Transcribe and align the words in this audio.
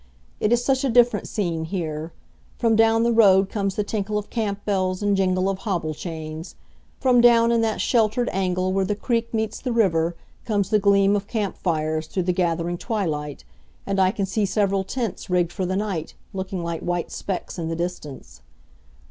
It 0.39 0.51
is 0.51 0.65
such 0.65 0.83
a 0.83 0.89
different 0.89 1.27
scene 1.27 1.65
here. 1.65 2.11
From 2.57 2.75
down 2.75 3.03
the 3.03 3.11
road 3.13 3.49
comes 3.51 3.75
the 3.75 3.83
tinkle 3.83 4.17
of 4.17 4.31
camp 4.31 4.65
bells 4.65 5.03
and 5.03 5.15
jingle 5.15 5.47
of 5.47 5.59
hobble 5.59 5.93
chains. 5.93 6.55
From 6.99 7.21
down 7.21 7.51
in 7.51 7.61
that 7.61 7.81
sheltered 7.81 8.27
angle 8.31 8.73
where 8.73 8.83
the 8.83 8.95
creek 8.95 9.31
meets 9.31 9.61
the 9.61 9.71
river 9.71 10.15
comes 10.43 10.71
the 10.71 10.79
gleam 10.79 11.15
of 11.15 11.27
camp 11.27 11.55
fires 11.55 12.07
through 12.07 12.23
the 12.23 12.33
gathering 12.33 12.79
twilight, 12.79 13.43
and 13.85 13.99
I 14.01 14.09
can 14.09 14.25
see 14.25 14.47
several 14.47 14.83
tents 14.83 15.29
rigged 15.29 15.51
for 15.51 15.67
the 15.67 15.75
night, 15.77 16.15
looking 16.33 16.63
like 16.63 16.81
white 16.81 17.11
specks 17.11 17.59
in 17.59 17.67
the 17.69 17.75
distance. 17.75 18.41